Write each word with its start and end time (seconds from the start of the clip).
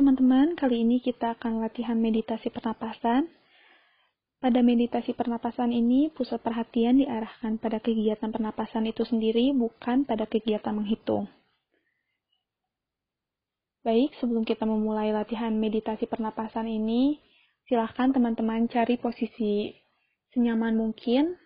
teman-teman, 0.00 0.56
kali 0.56 0.80
ini 0.80 0.96
kita 1.04 1.36
akan 1.36 1.60
latihan 1.60 1.92
meditasi 1.92 2.48
pernapasan. 2.48 3.28
Pada 4.40 4.64
meditasi 4.64 5.12
pernapasan 5.12 5.76
ini, 5.76 6.08
pusat 6.08 6.40
perhatian 6.40 7.04
diarahkan 7.04 7.60
pada 7.60 7.84
kegiatan 7.84 8.32
pernapasan 8.32 8.88
itu 8.88 9.04
sendiri, 9.04 9.52
bukan 9.52 10.08
pada 10.08 10.24
kegiatan 10.24 10.72
menghitung. 10.72 11.28
Baik, 13.84 14.16
sebelum 14.16 14.48
kita 14.48 14.64
memulai 14.64 15.12
latihan 15.12 15.52
meditasi 15.52 16.08
pernapasan 16.08 16.64
ini, 16.64 17.20
silahkan 17.68 18.08
teman-teman 18.08 18.72
cari 18.72 18.96
posisi 18.96 19.68
senyaman 20.32 20.80
mungkin 20.80 21.36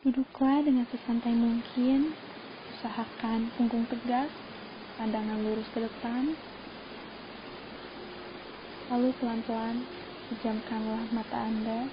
Duduklah 0.00 0.64
dengan 0.64 0.88
sesantai 0.88 1.36
mungkin, 1.36 2.16
usahakan 2.72 3.52
punggung 3.52 3.84
tegak, 3.84 4.32
pandangan 4.96 5.36
lurus 5.44 5.68
ke 5.68 5.76
depan, 5.76 6.40
lalu 8.88 9.12
pelan-pelan 9.20 9.84
pejamkanlah 10.32 11.04
mata 11.12 11.36
Anda. 11.44 11.92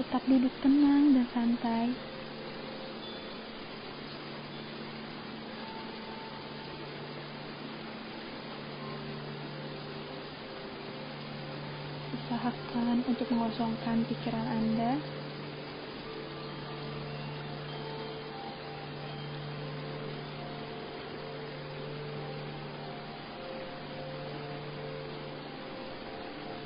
Tetap 0.00 0.24
duduk 0.24 0.54
tenang 0.64 1.12
dan 1.12 1.28
santai, 1.36 1.92
usahakan 12.30 13.02
untuk 13.10 13.26
mengosongkan 13.34 14.06
pikiran 14.06 14.46
Anda. 14.46 15.02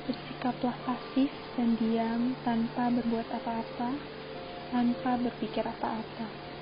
Bersikaplah 0.05 0.77
pasif 0.85 1.33
dan 1.57 1.81
diam 1.81 2.37
tanpa 2.45 2.93
berbuat 2.93 3.25
apa-apa, 3.33 3.97
tanpa 4.69 5.17
berpikir 5.17 5.65
apa-apa. 5.65 6.54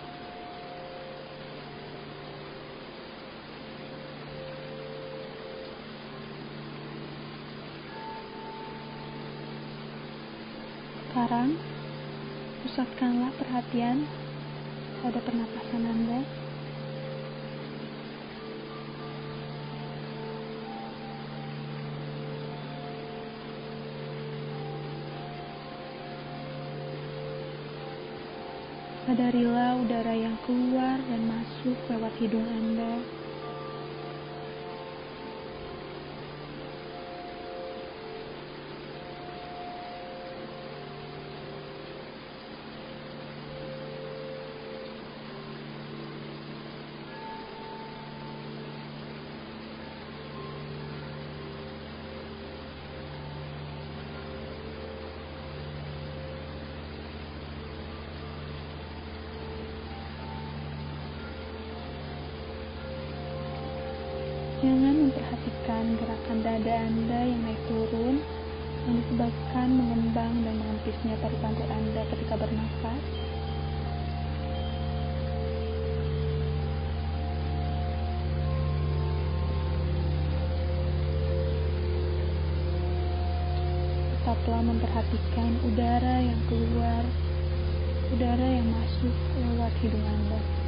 Sekarang, 11.22 11.54
pusatkanlah 12.66 13.30
perhatian 13.38 14.10
pada 15.06 15.22
pernapasan 15.22 15.86
Anda. 15.86 16.26
Sadarilah 29.06 29.78
udara 29.78 30.18
yang 30.18 30.34
keluar 30.42 30.98
dan 31.06 31.22
masuk 31.30 31.78
lewat 31.86 32.18
hidung 32.18 32.50
Anda. 32.50 33.21
Jangan 64.72 65.04
memperhatikan 65.04 65.84
gerakan 66.00 66.38
dada 66.40 66.74
Anda 66.88 67.20
yang 67.28 67.44
naik 67.44 67.60
turun 67.68 68.24
yang 68.88 68.96
disebabkan 69.04 69.68
mengembang 69.68 70.32
dan 70.48 70.54
mengempisnya 70.56 71.12
paru 71.20 71.36
pantai 71.44 71.68
Anda 71.68 72.02
ketika 72.08 72.40
bernafas. 72.40 73.04
Tetaplah 84.24 84.62
memperhatikan 84.64 85.52
udara 85.68 86.16
yang 86.24 86.40
keluar, 86.48 87.04
udara 88.16 88.46
yang 88.56 88.72
masuk 88.72 89.16
lewat 89.36 89.72
hidung 89.84 90.06
Anda. 90.08 90.61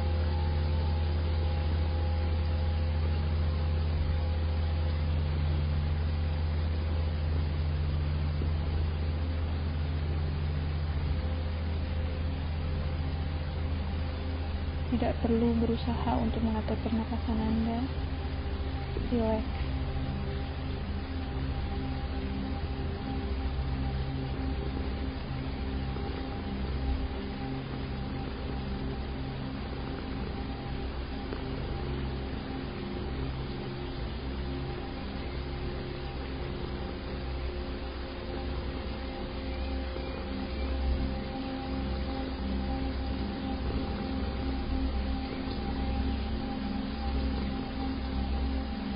Tidak 14.95 15.11
perlu 15.19 15.59
berusaha 15.59 16.15
untuk 16.23 16.39
mengatur 16.39 16.79
pernapasan 16.79 17.35
Anda. 17.35 17.83
Relax. 19.11 19.74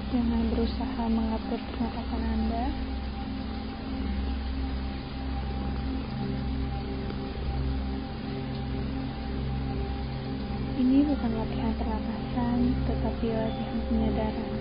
Jangan 0.09 0.41
berusaha 0.49 1.03
mengatur 1.05 1.61
pernapasan 1.69 2.21
Anda. 2.25 2.65
Ini 10.81 10.97
bukan 11.13 11.31
latihan 11.37 11.73
pernapasan, 11.77 12.57
tetapi 12.89 13.25
latihan 13.37 13.77
penyadaran. 13.85 14.51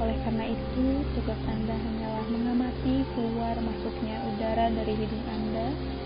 Oleh 0.00 0.16
karena 0.24 0.44
itu, 0.56 0.86
tugas 1.20 1.40
Anda 1.44 1.76
hanyalah 1.76 2.26
mengamati 2.32 3.04
keluar 3.12 3.60
masuknya 3.60 4.24
udara 4.24 4.72
dari 4.72 4.96
hidung 4.96 5.26
Anda 5.28 5.97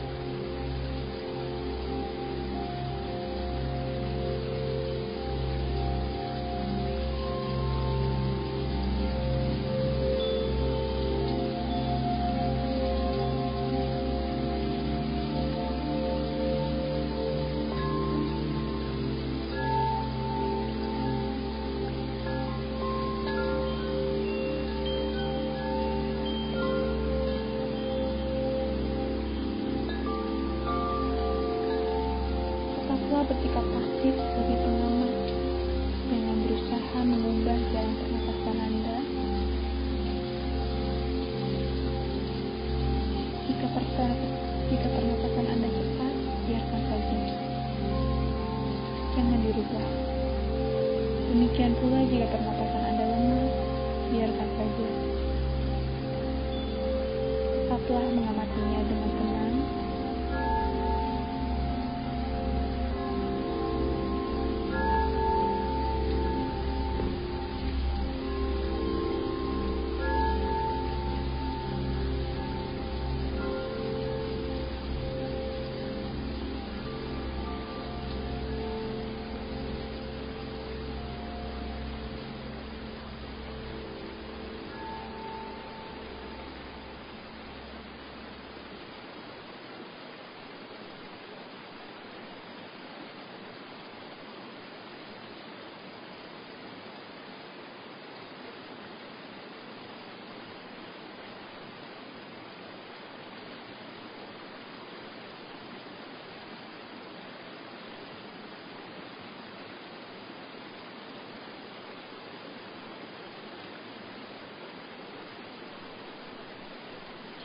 Jangan 51.73 52.05
dirubah. 52.05 52.42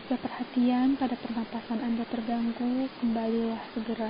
Jika 0.08 0.24
perhatian 0.24 0.96
pada 0.96 1.20
pernapasan 1.20 1.84
Anda 1.84 2.08
terganggu, 2.08 2.88
kembalilah 3.04 3.60
segera. 3.76 4.08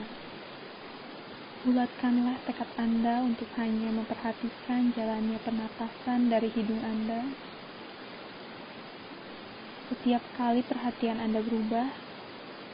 Bulatkanlah 1.66 2.38
tekad 2.46 2.70
Anda 2.78 3.26
untuk 3.26 3.50
hanya 3.58 3.90
memperhatikan 3.98 4.94
jalannya 4.94 5.42
pernapasan 5.42 6.30
dari 6.30 6.54
hidung 6.54 6.78
Anda. 6.86 7.26
Setiap 9.90 10.22
kali 10.38 10.62
perhatian 10.70 11.18
Anda 11.18 11.42
berubah, 11.42 11.90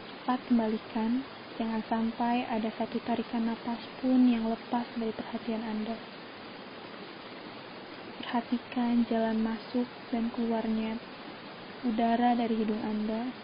cepat 0.03 0.43
kembalikan. 0.51 1.23
Jangan 1.55 1.79
sampai 1.87 2.43
ada 2.51 2.75
satu 2.75 2.99
tarikan 3.07 3.47
napas 3.47 3.79
pun 4.03 4.19
yang 4.27 4.51
lepas 4.51 4.83
dari 4.99 5.15
perhatian 5.15 5.63
Anda. 5.63 5.95
Perhatikan 8.19 9.07
jalan 9.07 9.39
masuk 9.47 9.87
dan 10.11 10.27
keluarnya 10.35 10.99
udara 11.83 12.31
dari 12.39 12.55
hidung 12.55 12.79
Anda. 12.79 13.35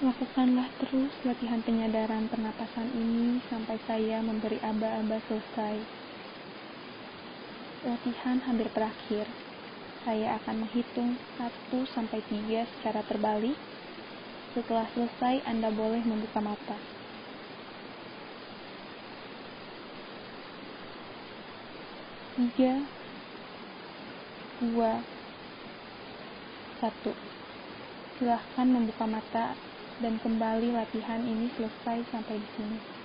Lakukanlah 0.00 0.72
terus 0.80 1.12
latihan 1.28 1.60
penyadaran 1.60 2.30
pernapasan 2.32 2.88
ini 2.96 3.44
sampai 3.52 3.76
saya 3.84 4.24
memberi 4.24 4.56
aba-aba 4.64 5.20
selesai 5.28 5.99
latihan 7.80 8.36
hampir 8.44 8.68
berakhir. 8.76 9.24
Saya 10.04 10.36
akan 10.40 10.64
menghitung 10.64 11.16
1 11.36 11.96
sampai 11.96 12.20
3 12.28 12.68
secara 12.76 13.00
terbalik. 13.08 13.56
Setelah 14.52 14.88
selesai, 14.92 15.44
Anda 15.48 15.72
boleh 15.72 16.02
membuka 16.04 16.40
mata. 16.44 16.76
Tiga, 22.36 22.72
dua, 24.60 25.04
satu. 26.80 27.12
Silahkan 28.16 28.68
membuka 28.68 29.04
mata 29.04 29.56
dan 30.00 30.16
kembali 30.24 30.72
latihan 30.72 31.20
ini 31.20 31.52
selesai 31.56 32.00
sampai 32.08 32.36
di 32.40 32.48
sini. 32.56 32.99